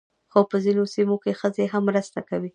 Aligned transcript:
خو 0.31 0.39
په 0.49 0.57
ځینو 0.65 0.83
سیمو 0.95 1.15
کې 1.23 1.31
ښځې 1.39 1.65
هم 1.73 1.83
مرسته 1.89 2.19
کوي. 2.29 2.49